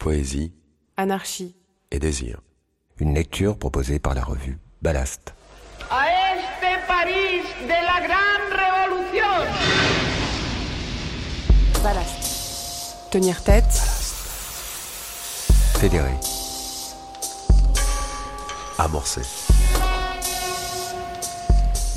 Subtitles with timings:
[0.00, 0.50] poésie
[0.96, 1.54] anarchie
[1.90, 2.40] et désir.
[2.98, 5.34] Une lecture proposée par la revue Ballast.
[5.90, 9.46] A este París de la gran revolución.
[11.84, 13.10] Ballast.
[13.10, 13.72] Tenir tête.
[15.78, 16.14] Fédéré.
[18.78, 19.20] Amorcé.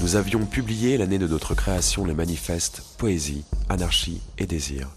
[0.01, 4.89] Nous avions publié l'année de notre création le manifeste Poésie, Anarchie et Désir.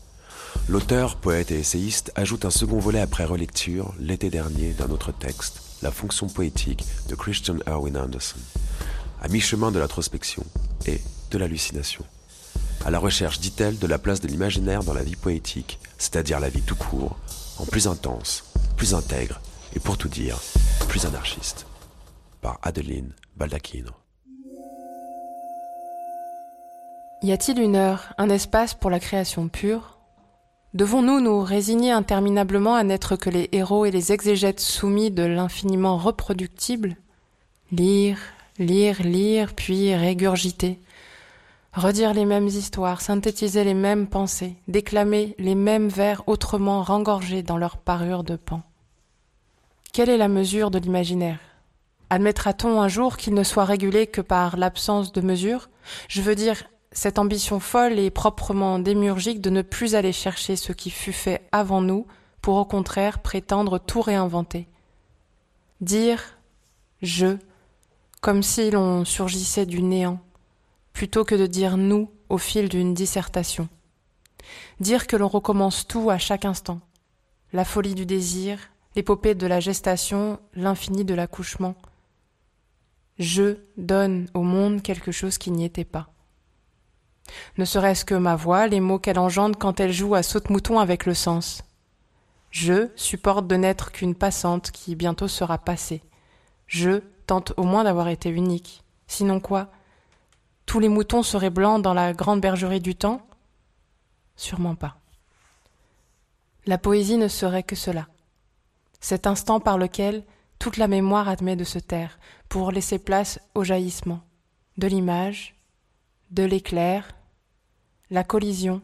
[0.69, 5.63] L'auteur, poète et essayiste ajoute un second volet après relecture, l'été dernier, d'un autre texte,
[5.83, 8.39] La fonction poétique de Christian Erwin Anderson,
[9.21, 10.45] à mi-chemin de l'introspection
[10.87, 11.01] et
[11.31, 12.05] de l'hallucination.
[12.85, 16.49] À la recherche, dit-elle, de la place de l'imaginaire dans la vie poétique, c'est-à-dire la
[16.49, 17.17] vie tout court,
[17.59, 18.45] en plus intense,
[18.77, 19.41] plus intègre
[19.75, 20.39] et pour tout dire,
[20.89, 21.67] plus anarchiste.
[22.41, 23.91] Par Adeline Baldacchino.
[27.23, 29.96] Y a-t-il une heure, un espace pour la création pure?
[30.77, 35.97] Devons-nous nous résigner interminablement à n'être que les héros et les exégètes soumis de l'infiniment
[35.97, 36.97] reproductible?
[37.73, 38.19] Lire,
[38.59, 40.79] lire, lire, puis régurgiter.
[41.73, 47.57] Redire les mêmes histoires, synthétiser les mêmes pensées, déclamer les mêmes vers autrement rengorgés dans
[47.57, 48.61] leur parure de pan.
[49.95, 51.39] Quelle est la mesure de l'imaginaire?
[52.11, 55.71] Admettra-t-on un jour qu'il ne soit régulé que par l'absence de mesure?
[56.09, 56.65] Je veux dire,
[56.97, 61.47] cette ambition folle et proprement démurgique de ne plus aller chercher ce qui fut fait
[61.53, 62.07] avant nous,
[62.41, 64.67] pour au contraire prétendre tout réinventer.
[65.83, 66.39] Dire
[67.03, 67.37] je,
[68.23, 70.21] comme si l'on surgissait du néant,
[70.95, 73.69] plutôt que de dire nous au fil d'une dissertation.
[74.81, 76.81] Dire que l'on recommence tout à chaque instant.
[77.53, 78.59] La folie du désir,
[78.95, 81.75] l'épopée de la gestation, l'infini de l'accouchement.
[83.19, 86.09] Je donne au monde quelque chose qui n'y était pas.
[87.59, 91.07] Ne serait-ce que ma voix, les mots qu'elle engendre quand elle joue à saute-mouton avec
[91.07, 91.63] le sens.
[92.51, 96.03] Je supporte de n'être qu'une passante qui bientôt sera passée.
[96.67, 98.83] Je tente au moins d'avoir été unique.
[99.07, 99.69] Sinon quoi?
[100.65, 103.21] Tous les moutons seraient blancs dans la grande bergerie du temps?
[104.37, 104.97] Sûrement pas.
[106.67, 108.09] La poésie ne serait que cela.
[109.01, 110.25] Cet instant par lequel
[110.59, 112.19] toute la mémoire admet de se taire
[112.49, 114.21] pour laisser place au jaillissement
[114.79, 115.55] de l'image,
[116.31, 117.16] de l'éclair,
[118.11, 118.81] la collision,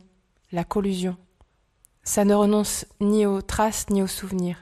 [0.51, 1.17] la collusion.
[2.03, 4.59] Ça ne renonce ni aux traces ni aux souvenirs.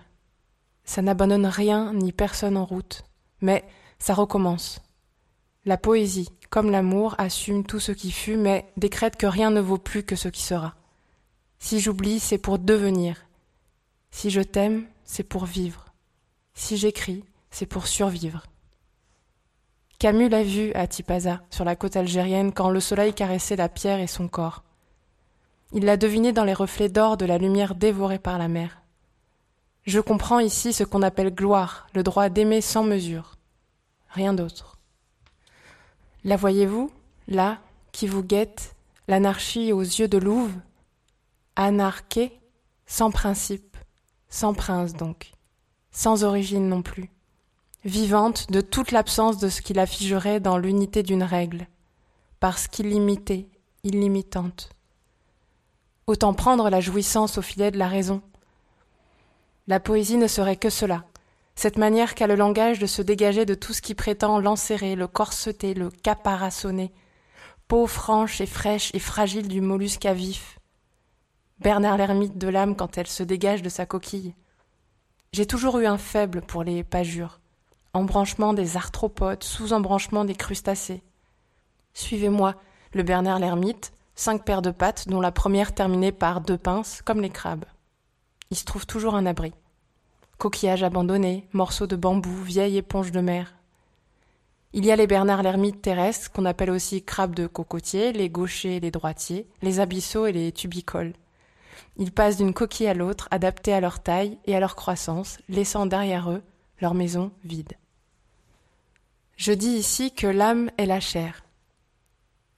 [0.84, 3.04] Ça n'abandonne rien ni personne en route,
[3.40, 3.64] mais
[3.98, 4.80] ça recommence.
[5.64, 9.78] La poésie, comme l'amour, assume tout ce qui fut, mais décrète que rien ne vaut
[9.78, 10.74] plus que ce qui sera.
[11.58, 13.26] Si j'oublie, c'est pour devenir.
[14.10, 15.86] Si je t'aime, c'est pour vivre.
[16.54, 18.44] Si j'écris, c'est pour survivre.
[20.00, 24.00] Camus l'a vu à Tipaza, sur la côte algérienne, quand le soleil caressait la pierre
[24.00, 24.64] et son corps.
[25.72, 28.80] Il l'a deviné dans les reflets d'or de la lumière dévorée par la mer.
[29.84, 33.36] Je comprends ici ce qu'on appelle gloire, le droit d'aimer sans mesure.
[34.08, 34.78] Rien d'autre.
[36.24, 36.90] La voyez-vous,
[37.28, 37.58] là,
[37.92, 38.74] qui vous guette,
[39.06, 40.54] l'anarchie aux yeux de louve
[41.56, 42.40] Anarchée,
[42.86, 43.76] sans principe,
[44.30, 45.32] sans prince donc,
[45.90, 47.10] sans origine non plus
[47.84, 51.66] vivante de toute l'absence de ce qui la figerait dans l'unité d'une règle,
[52.38, 53.48] parce qu'illimitée,
[53.84, 54.70] illimitante.
[56.06, 58.20] Autant prendre la jouissance au filet de la raison.
[59.66, 61.04] La poésie ne serait que cela,
[61.54, 65.06] cette manière qu'a le langage de se dégager de tout ce qui prétend l'enserrer, le
[65.06, 66.92] corseter, le caparaçonner,
[67.68, 70.58] peau franche et fraîche et fragile du mollusque à vif.
[71.60, 74.34] Bernard l'ermite de l'âme quand elle se dégage de sa coquille.
[75.32, 77.39] J'ai toujours eu un faible pour les pagures
[77.92, 81.02] embranchement des arthropodes, sous-embranchement des crustacés.
[81.94, 82.54] Suivez-moi,
[82.92, 87.20] le Bernard l'ermite, cinq paires de pattes, dont la première terminée par deux pinces, comme
[87.20, 87.64] les crabes.
[88.50, 89.52] Il se trouve toujours un abri.
[90.38, 93.54] Coquillages abandonnés, morceaux de bambou, vieille éponge de mer.
[94.72, 98.76] Il y a les Bernard l'ermite terrestres, qu'on appelle aussi crabes de cocotier, les gauchers
[98.76, 101.12] et les droitiers, les abyssaux et les tubicoles.
[101.96, 105.86] Ils passent d'une coquille à l'autre, adaptés à leur taille et à leur croissance, laissant
[105.86, 106.42] derrière eux
[106.80, 107.74] leur maison vide.
[109.40, 111.46] Je dis ici que l'âme est la chair.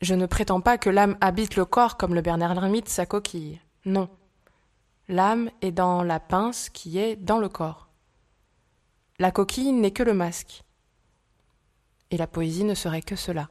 [0.01, 3.61] Je ne prétends pas que l'âme habite le corps comme le Bernard l'ermite sa coquille.
[3.85, 4.09] Non.
[5.07, 7.87] L'âme est dans la pince qui est dans le corps.
[9.21, 10.65] La coquille n'est que le masque.
[12.11, 13.49] Et la poésie ne serait que cela.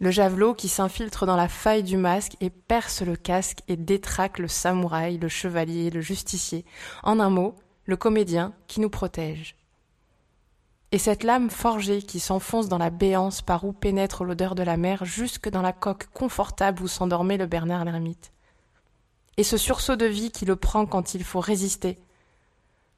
[0.00, 4.38] Le javelot qui s'infiltre dans la faille du masque et perce le casque et détraque
[4.38, 6.64] le samouraï, le chevalier, le justicier.
[7.02, 9.54] En un mot, le comédien qui nous protège
[10.92, 14.76] et cette lame forgée qui s'enfonce dans la béance par où pénètre l'odeur de la
[14.76, 18.30] mer jusque dans la coque confortable où s'endormait le Bernard l'ermite.
[19.38, 21.98] Et ce sursaut de vie qui le prend quand il faut résister,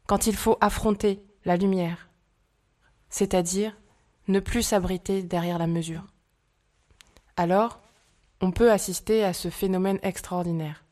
[0.06, 2.08] quand il faut affronter la lumière,
[3.10, 3.76] c'est-à-dire
[4.26, 6.02] ne plus s'abriter derrière la mesure.
[7.36, 7.78] Alors,
[8.40, 10.84] on peut assister à ce phénomène extraordinaire.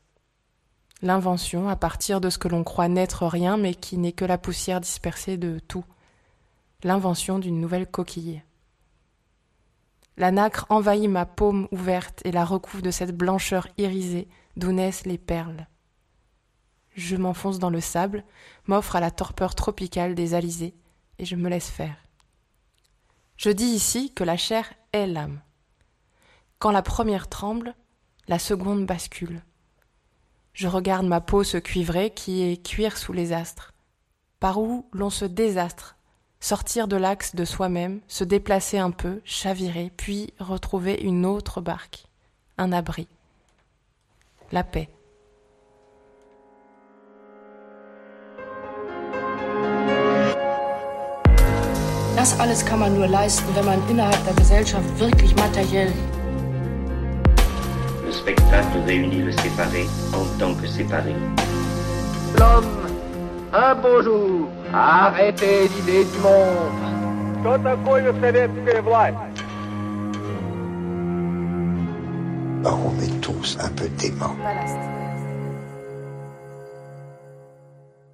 [1.01, 4.37] L'invention à partir de ce que l'on croit n'être rien mais qui n'est que la
[4.37, 5.83] poussière dispersée de tout.
[6.83, 8.43] L'invention d'une nouvelle coquille.
[10.17, 14.27] La nacre envahit ma paume ouverte et la recouvre de cette blancheur irisée
[14.57, 15.67] d'où naissent les perles.
[16.95, 18.25] Je m'enfonce dans le sable,
[18.67, 20.75] m'offre à la torpeur tropicale des alizés,
[21.19, 21.95] et je me laisse faire.
[23.37, 25.41] Je dis ici que la chair est l'âme.
[26.59, 27.75] Quand la première tremble,
[28.27, 29.41] la seconde bascule.
[30.51, 33.73] Je regarde ma peau se cuivrer qui est cuir sous les astres,
[34.39, 35.97] par où l'on se désastre,
[36.43, 42.03] sortir de l'axe de soi-même, se déplacer un peu, chavirer, puis retrouver une autre barque,
[42.57, 43.07] un abri.
[44.51, 44.89] La paix.
[52.17, 55.93] Das alles kann man nur leisten, wenn man innerhalb der Gesellschaft wirklich materiell.
[58.05, 61.15] Le spectacle réunit le séparé en tant que séparé.
[62.37, 62.62] L'homme,
[63.53, 66.73] un beau jour, arrêtez l'idée du monde.
[72.65, 74.35] On est tous un peu déments.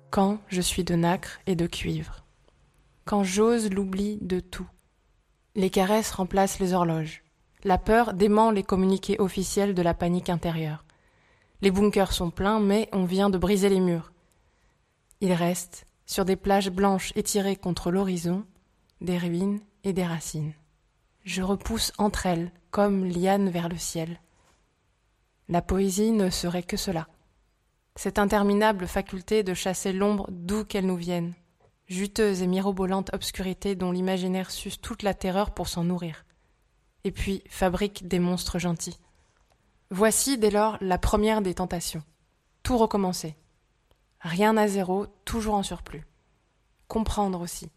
[0.10, 2.26] Quand je suis de nacre et de cuivre.
[3.06, 4.68] Quand j'ose l'oubli de tout.
[5.56, 7.24] Les caresses remplacent les horloges.
[7.64, 10.84] La peur dément les communiqués officiels de la panique intérieure.
[11.62, 14.12] Les bunkers sont pleins, mais on vient de briser les murs.
[15.22, 18.46] Il reste, sur des plages blanches étirées contre l'horizon,
[19.02, 20.54] des ruines et des racines.
[21.24, 24.22] Je repousse entre elles, comme liane vers le ciel.
[25.50, 27.08] La poésie ne serait que cela.
[27.96, 31.34] Cette interminable faculté de chasser l'ombre d'où qu'elle nous vienne,
[31.88, 36.24] juteuse et mirobolante obscurité dont l'imaginaire suce toute la terreur pour s'en nourrir,
[37.04, 39.00] et puis fabrique des monstres gentils.
[39.92, 42.04] Voici dès lors la première des tentations.
[42.64, 43.36] Tout recommencer.
[44.22, 46.06] Rien à zéro, toujours en surplus.
[46.88, 47.70] Comprendre aussi.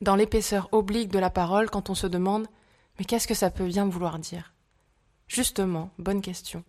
[0.00, 2.46] Dans l'épaisseur oblique de la parole, quand on se demande
[2.98, 4.52] Mais qu'est-ce que ça peut bien vouloir dire?
[5.28, 6.62] Justement, bonne question.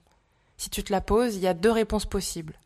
[0.57, 2.57] Si tu te la poses, il y a deux réponses possibles.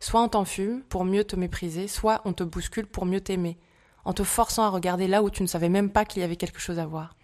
[0.00, 3.58] Soit on t'enfume pour mieux te mépriser, soit on te bouscule pour mieux t'aimer,
[4.04, 6.36] en te forçant à regarder là où tu ne savais même pas qu'il y avait
[6.36, 7.16] quelque chose à voir.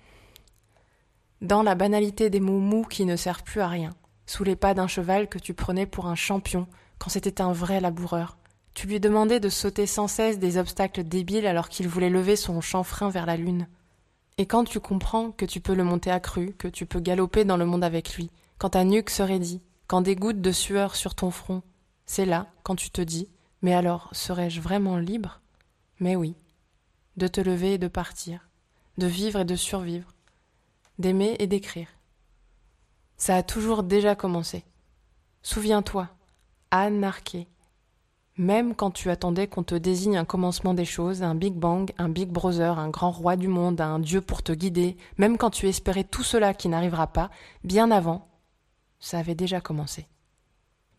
[1.41, 3.91] Dans la banalité des mots mous qui ne servent plus à rien,
[4.27, 6.67] sous les pas d'un cheval que tu prenais pour un champion
[6.99, 8.39] quand c'était un vrai laboureur,
[8.79, 12.61] tu lui demandais de sauter sans cesse des obstacles débiles alors qu'il voulait lever son
[12.61, 13.67] chanfrein vers la lune.
[14.37, 17.45] Et quand tu comprends que tu peux le monter à cru, que tu peux galoper
[17.45, 20.95] dans le monde avec lui, quand ta nuque se raidit, quand des gouttes de sueur
[20.95, 21.65] sur ton front,
[22.07, 23.29] c'est là quand tu te dis
[23.63, 25.41] Mais alors, serais-je vraiment libre?
[25.99, 26.37] Mais oui,
[27.17, 28.49] de te lever et de partir,
[28.97, 30.15] de vivre et de survivre,
[31.01, 31.89] d'aimer et d'écrire.
[33.17, 34.65] Ça a toujours déjà commencé.
[35.43, 36.09] Souviens-toi,
[36.71, 37.49] Anne Narquet.
[38.39, 42.09] Même quand tu attendais qu'on te désigne un commencement des choses, un Big Bang, un
[42.09, 45.67] Big Brother, un grand roi du monde, un Dieu pour te guider, même quand tu
[45.67, 47.31] espérais tout cela qui n'arrivera pas,
[47.65, 48.29] bien avant,
[49.01, 50.07] ça avait déjà commencé.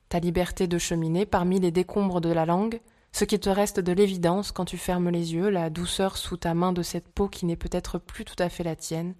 [0.10, 2.82] Ta liberté de cheminer parmi les décombres de la langue,
[3.14, 6.54] ce qui te reste de l'évidence quand tu fermes les yeux, la douceur sous ta
[6.54, 9.16] main de cette peau qui n'est peut-être plus tout à fait la tienne,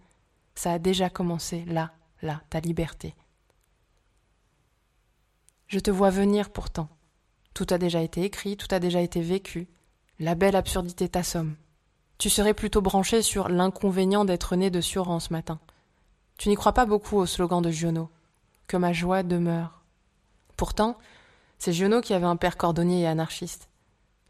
[0.56, 3.16] ça a déjà commencé là, là, ta liberté.
[5.68, 6.90] Je te vois venir pourtant.
[7.54, 9.68] Tout a déjà été écrit, tout a déjà été vécu.
[10.20, 11.56] La belle absurdité t'assomme.
[12.18, 15.60] Tu serais plutôt branché sur l'inconvénient d'être né de Suran ce matin.
[16.38, 18.10] Tu n'y crois pas beaucoup au slogan de Giono,
[18.68, 19.82] que ma joie demeure.
[20.58, 20.98] Pourtant,
[21.58, 23.70] c'est Giono qui avait un père cordonnier et anarchiste.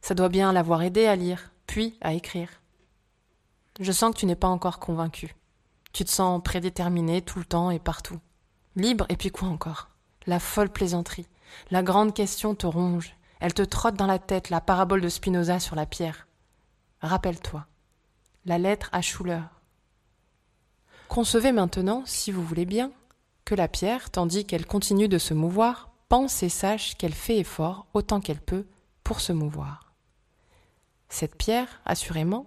[0.01, 2.49] Ça doit bien l'avoir aidé à lire, puis à écrire.
[3.79, 5.35] Je sens que tu n'es pas encore convaincu.
[5.93, 8.19] Tu te sens prédéterminé tout le temps et partout.
[8.75, 9.89] Libre et puis quoi encore?
[10.27, 11.27] La folle plaisanterie.
[11.71, 13.15] La grande question te ronge.
[13.39, 16.27] Elle te trotte dans la tête la parabole de Spinoza sur la pierre.
[17.01, 17.65] Rappelle-toi.
[18.45, 19.41] La lettre à Schuller.
[21.07, 22.91] Concevez maintenant, si vous voulez bien,
[23.45, 27.87] que la pierre, tandis qu'elle continue de se mouvoir, pense et sache qu'elle fait effort
[27.93, 28.67] autant qu'elle peut
[29.03, 29.93] pour se mouvoir.
[31.07, 32.45] Cette pierre, assurément,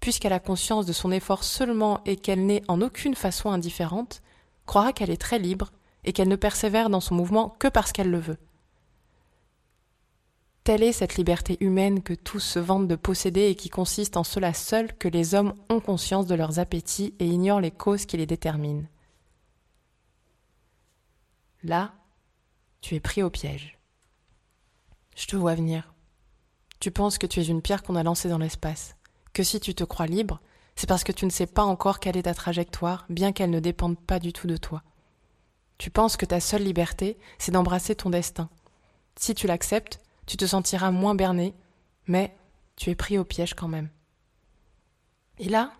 [0.00, 4.22] puisqu'elle a conscience de son effort seulement et qu'elle n'est en aucune façon indifférente,
[4.66, 5.70] croira qu'elle est très libre
[6.04, 8.38] et qu'elle ne persévère dans son mouvement que parce qu'elle le veut.
[10.64, 14.22] Telle est cette liberté humaine que tous se vantent de posséder et qui consiste en
[14.22, 18.16] cela seul que les hommes ont conscience de leurs appétits et ignorent les causes qui
[18.16, 18.86] les déterminent.
[21.64, 21.94] Là,
[22.80, 23.78] tu es pris au piège.
[25.16, 25.94] Je te vois venir.
[26.78, 28.96] Tu penses que tu es une pierre qu'on a lancée dans l'espace,
[29.32, 30.40] que si tu te crois libre,
[30.76, 33.60] c'est parce que tu ne sais pas encore quelle est ta trajectoire, bien qu'elle ne
[33.60, 34.82] dépende pas du tout de toi.
[35.78, 38.48] Tu penses que ta seule liberté, c'est d'embrasser ton destin.
[39.16, 41.54] Si tu l'acceptes, tu te sentiras moins berné,
[42.06, 42.36] mais
[42.76, 43.88] tu es pris au piège quand même.
[45.38, 45.72] Et là,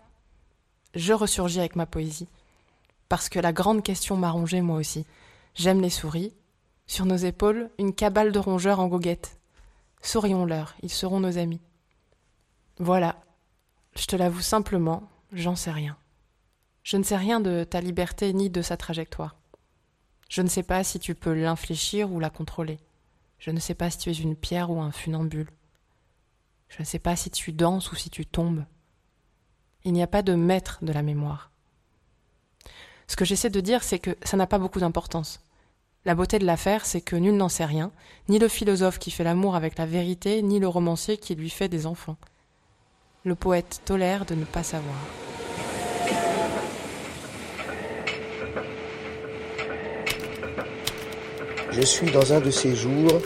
[0.95, 2.27] je ressurgis avec ma poésie,
[3.09, 5.05] parce que la grande question m'a rongé moi aussi.
[5.55, 6.33] J'aime les souris.
[6.85, 9.39] Sur nos épaules, une cabale de rongeurs en goguette.
[10.01, 11.61] Sourions-leur, ils seront nos amis.
[12.77, 13.23] Voilà,
[13.95, 15.97] je te l'avoue simplement, j'en sais rien.
[16.83, 19.37] Je ne sais rien de ta liberté ni de sa trajectoire.
[20.33, 22.79] Je ne sais pas si tu peux l'infléchir ou la contrôler.
[23.37, 25.51] Je ne sais pas si tu es une pierre ou un funambule.
[26.69, 28.65] Je ne sais pas si tu danses ou si tu tombes.
[29.83, 31.51] Il n'y a pas de maître de la mémoire.
[33.05, 35.39] Ce que j'essaie de dire, c'est que ça n'a pas beaucoup d'importance.
[36.03, 37.91] La beauté de l'affaire, c'est que nul n'en sait rien,
[38.27, 41.69] ni le philosophe qui fait l'amour avec la vérité, ni le romancier qui lui fait
[41.69, 42.17] des enfants.
[43.23, 44.97] Le poète tolère de ne pas savoir.
[51.75, 53.19] Je suis dans un de ces jours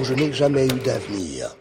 [0.00, 1.54] où je n'ai jamais eu d'avenir.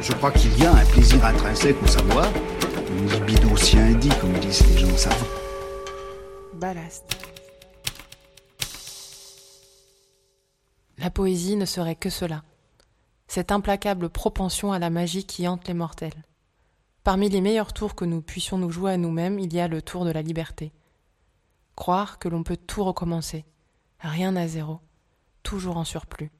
[0.00, 2.28] Je crois qu'il y a un plaisir intrinsèque au savoir,
[2.88, 3.48] une libido
[4.20, 5.26] comme disent les gens savants.
[6.54, 7.04] Ballast.
[10.98, 12.44] La poésie ne serait que cela,
[13.26, 16.24] cette implacable propension à la magie qui hante les mortels.
[17.02, 19.82] Parmi les meilleurs tours que nous puissions nous jouer à nous-mêmes, il y a le
[19.82, 20.70] tour de la liberté.
[21.76, 23.44] Croire que l'on peut tout recommencer,
[24.00, 24.80] rien à zéro,
[25.42, 26.32] toujours en surplus.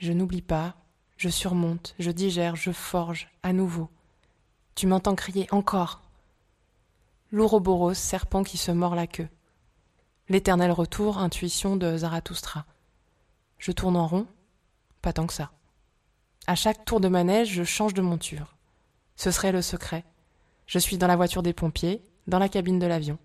[0.00, 0.74] Je n'oublie pas,
[1.16, 3.88] je surmonte, je digère, je forge, à nouveau.
[4.74, 6.02] Tu m'entends crier encore.
[7.30, 9.28] L'ouroboros, serpent qui se mord la queue.
[10.28, 12.66] L'éternel retour, intuition de Zarathustra.
[13.58, 14.26] Je tourne en rond,
[15.02, 15.52] pas tant que ça.
[16.46, 18.56] À chaque tour de manège, je change de monture.
[19.16, 20.04] Ce serait le secret.
[20.66, 23.18] Je suis dans la voiture des pompiers, dans la cabine de l'avion.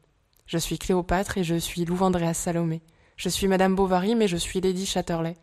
[0.50, 2.82] Je suis Cléopâtre et je suis Louvandréa Salomé.
[3.18, 5.38] Je suis Madame Bovary, mais je suis Lady Chatterley.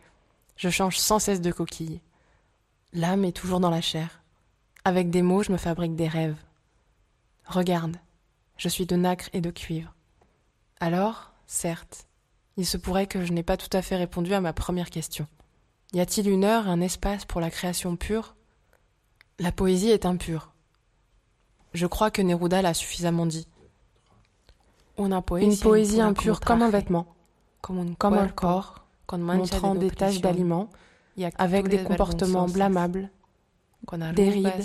[0.57, 2.01] Je change sans cesse de coquille.
[2.93, 4.25] L'âme est toujours dans la chair.
[4.85, 6.43] Avec des mots, je me fabrique des rêves.
[7.45, 7.99] Regarde,
[8.57, 9.95] je suis de nacre et de cuivre.
[10.81, 12.09] Alors, certes,
[12.57, 15.29] il se pourrait que je n'ai pas tout à fait répondu à ma première question.
[15.93, 18.35] Y a-t-il une heure, un espace pour la création pure?
[19.39, 20.53] La poésie est impure.
[21.75, 23.47] Je crois que Neruda l'a suffisamment dit.
[24.99, 27.07] Une poésie impure comme un vêtement,
[27.61, 30.71] comme un corps, montrant des taches d'aliments,
[31.37, 33.11] avec des comportements blâmables,
[34.15, 34.65] des rides,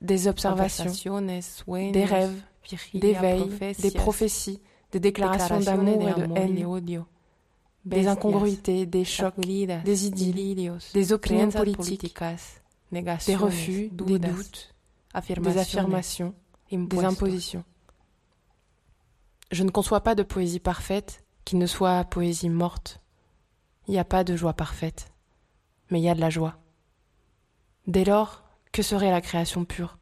[0.00, 0.92] des observations,
[1.68, 2.42] des rêves,
[2.94, 4.60] des veilles, des prophéties,
[4.92, 7.04] des déclarations d'amour et de haine,
[7.84, 12.18] des incongruités, des chocs, des idylles, des opinions politiques,
[12.92, 14.74] des refus, des doutes,
[15.40, 16.34] des affirmations,
[16.70, 17.64] des impositions.
[19.50, 23.00] Je ne conçois pas de poésie parfaite qui ne soit poésie morte.
[23.86, 25.12] Il n'y a pas de joie parfaite
[25.90, 26.56] mais il y a de la joie.
[27.86, 29.98] Dès lors, que serait la création pure?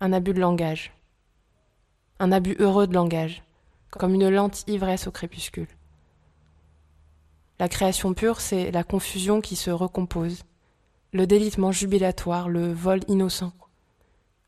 [0.00, 0.92] Un abus de langage.
[2.18, 3.42] Un abus heureux de langage,
[3.90, 5.68] comme une lente ivresse au crépuscule.
[7.58, 10.44] La création pure, c'est la confusion qui se recompose,
[11.12, 13.52] le délitement jubilatoire, le vol innocent.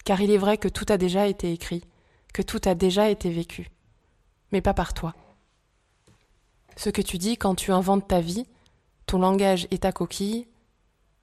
[0.04, 1.84] Car il est vrai que tout a déjà été écrit,
[2.32, 3.70] que tout a déjà été vécu,
[4.56, 5.14] mais pas par toi.
[6.78, 8.46] Ce que tu dis quand tu inventes ta vie,
[9.04, 10.48] ton langage est ta coquille,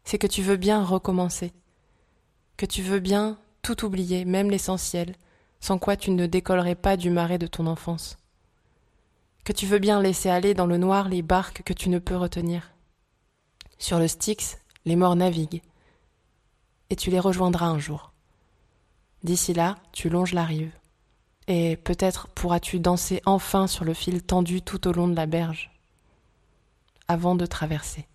[0.04, 1.52] c'est que tu veux bien recommencer,
[2.58, 5.16] que tu veux bien tout oublier, même l'essentiel,
[5.62, 8.18] sans quoi tu ne décollerais pas du marais de ton enfance,
[9.46, 12.16] que tu veux bien laisser aller dans le noir les barques que tu ne peux
[12.16, 12.72] retenir.
[13.80, 15.64] Sur le Styx, les morts naviguent,
[16.92, 18.14] et tu les rejoindras un jour.
[19.24, 20.72] D'ici là, tu longes la rive,
[21.48, 25.72] et peut-être pourras-tu danser enfin sur le fil tendu tout au long de la berge
[27.08, 28.08] avant de traverser.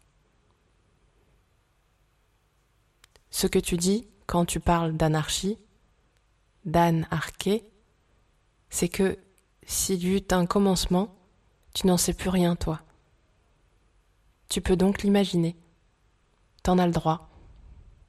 [3.30, 5.58] Ce que tu dis quand tu parles d'anarchie,
[6.64, 7.64] d'anarché,
[8.70, 9.18] c'est que
[9.66, 11.14] s'il y eut un commencement,
[11.74, 12.80] tu n'en sais plus rien, toi.
[14.48, 15.56] Tu peux donc l'imaginer.
[16.62, 17.28] T'en as le droit.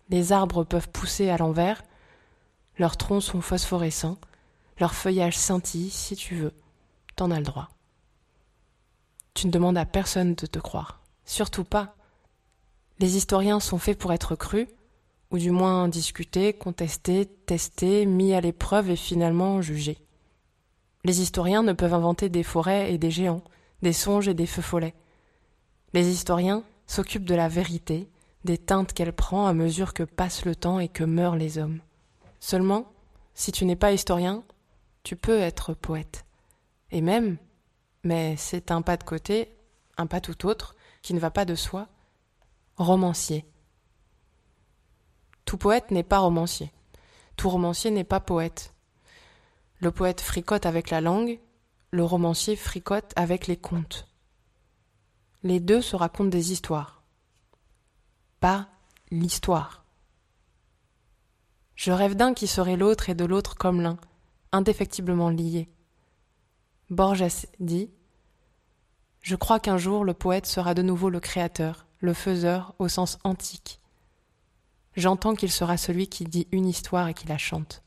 [0.09, 1.83] Les arbres peuvent pousser à l'envers,
[2.77, 4.17] leurs troncs sont phosphorescents,
[4.79, 6.53] leur feuillage scintille si tu veux.
[7.15, 7.69] T'en as le droit.
[9.33, 11.01] Tu ne demandes à personne de te croire.
[11.25, 11.95] Surtout pas.
[12.99, 14.67] Les historiens sont faits pour être crus,
[15.31, 19.99] ou du moins discutés, contestés, testés, mis à l'épreuve et finalement jugés.
[21.05, 23.43] Les historiens ne peuvent inventer des forêts et des géants,
[23.81, 24.95] des songes et des feux follets.
[25.93, 28.09] Les historiens, s'occupe de la vérité,
[28.45, 31.79] des teintes qu'elle prend à mesure que passe le temps et que meurent les hommes.
[32.39, 32.91] Seulement,
[33.35, 34.43] si tu n'es pas historien,
[35.09, 36.23] tu peux être poète.
[36.91, 37.37] Et même,
[38.03, 39.57] mais c'est un pas de côté,
[39.97, 41.87] un pas tout autre, qui ne va pas de soi,
[42.77, 43.43] romancier.
[45.45, 46.71] Tout poète n'est pas romancier.
[47.37, 48.75] Tout romancier n'est pas poète.
[49.79, 51.39] Le poète fricote avec la langue,
[51.89, 54.07] le romancier fricote avec les contes.
[55.41, 57.01] Les deux se racontent des histoires.
[58.39, 58.69] Pas
[59.09, 59.85] l'histoire.
[61.73, 63.97] Je rêve d'un qui serait l'autre et de l'autre comme l'un,
[64.51, 65.69] indéfectiblement liés.
[66.89, 67.89] Borges dit
[69.21, 73.19] Je crois qu'un jour le poète sera de nouveau le créateur, le faiseur au sens
[73.23, 73.79] antique.
[74.95, 77.83] J'entends qu'il sera celui qui dit une histoire et qui la chante.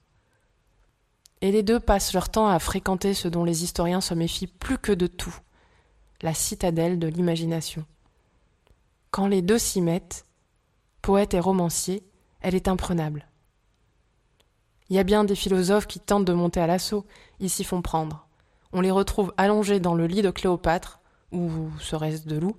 [1.41, 4.79] Et les deux passent leur temps à fréquenter ce dont les historiens se méfient plus
[4.79, 5.37] que de tout,
[6.21, 7.85] la citadelle de l'imagination.
[9.11, 10.25] Quand les deux s'y mettent,
[11.03, 12.05] poète et romancier,
[12.41, 13.29] elle est imprenable.
[14.91, 17.05] Il y a bien des philosophes qui tentent de monter à l'assaut,
[17.41, 18.27] ils s'y font prendre.
[18.73, 21.01] On les retrouve allongés dans le lit de Cléopâtre,
[21.33, 22.57] ou serait-ce de loup.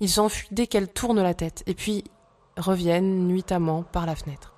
[0.00, 2.04] Ils s'enfuient dès qu'elle tourne la tête, et puis
[2.56, 4.54] reviennent nuitamment par la fenêtre.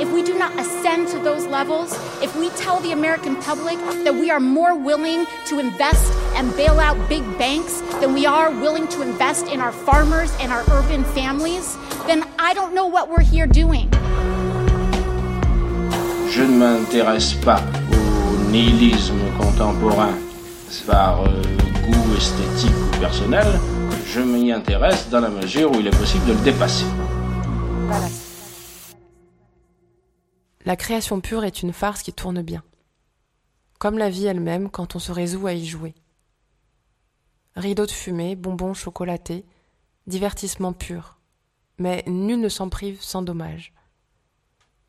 [0.00, 1.92] if we do not ascend to those levels,
[2.22, 6.78] if we tell the American public that we are more willing to invest and bail
[6.78, 11.02] out big banks than we are willing to invest in our farmers and our urban
[11.02, 11.76] families,
[12.06, 13.90] then I don't know what we're here doing.
[16.30, 20.14] Je ne m'intéresse pas au nihilisme contemporain
[20.86, 21.42] par euh,
[21.86, 23.46] goût esthétique ou personnel.
[24.06, 26.86] Je m'y intéresse dans la mesure où il est possible de le dépasser.
[27.88, 28.06] Voilà.
[30.64, 32.62] La création pure est une farce qui tourne bien,
[33.78, 35.94] comme la vie elle-même quand on se résout à y jouer.
[37.58, 39.44] Rideaux de fumée, bonbons chocolatés,
[40.06, 41.18] divertissement pur,
[41.76, 43.74] mais nul ne s'en prive sans dommage.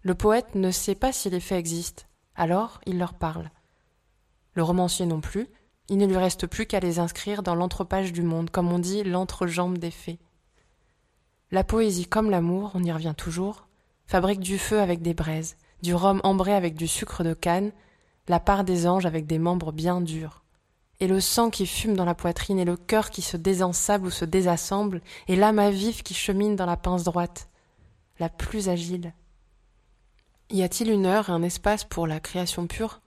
[0.04, 2.04] Le poète ne sait pas si les faits existent,
[2.36, 3.50] alors il leur parle.
[4.54, 5.48] Le romancier non plus,
[5.88, 9.04] il ne lui reste plus qu'à les inscrire dans l'entrepage du monde, comme on dit
[9.04, 10.20] l'entrejambe des faits.
[11.50, 13.68] La poésie comme l'amour, on y revient toujours,
[14.06, 17.72] fabrique du feu avec des braises, du rhum ambré avec du sucre de canne,
[18.28, 20.44] la part des anges avec des membres bien durs,
[21.00, 24.12] et le sang qui fume dans la poitrine, et le cœur qui se désensable ou
[24.12, 27.48] se désassemble, et l'âme à vif qui chemine dans la pince droite,
[28.20, 29.14] la plus agile.
[30.50, 33.02] Y a-t-il une heure, un espace pour la création pure?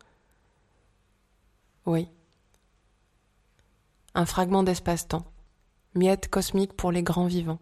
[1.85, 2.09] Oui.
[4.14, 5.24] Un fragment d'espace-temps,
[5.94, 7.59] miette cosmique pour les grands vivants.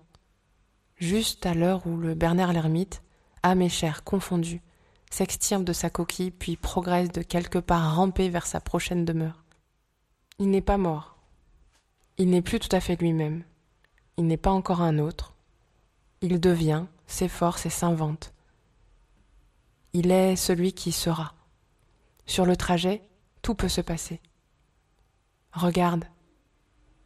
[0.96, 3.02] Juste à l'heure où le Bernard l'ermite,
[3.42, 4.60] âme et chair confondues,
[5.10, 9.42] s'extirpe de sa coquille, puis progresse de quelque part ramper vers sa prochaine demeure.
[10.40, 11.18] Il n'est pas mort.
[12.16, 13.44] Il n'est plus tout à fait lui-même.
[14.16, 15.34] Il n'est pas encore un autre.
[16.22, 18.32] Il devient, s'efforce et s'invente.
[19.92, 21.34] Il est celui qui sera.
[22.24, 23.02] Sur le trajet,
[23.42, 24.22] tout peut se passer.
[25.52, 26.06] Regarde,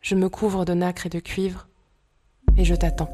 [0.01, 1.67] je me couvre de nacre et de cuivre,
[2.57, 3.11] et je t'attends.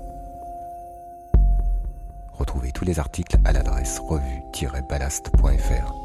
[2.34, 5.99] Retrouvez tous les articles à l'adresse revue-ballast.fr.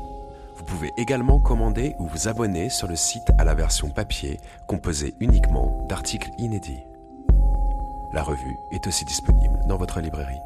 [0.66, 5.14] Vous pouvez également commander ou vous abonner sur le site à la version papier composée
[5.20, 6.84] uniquement d'articles inédits.
[8.12, 10.42] La revue est aussi disponible dans votre librairie.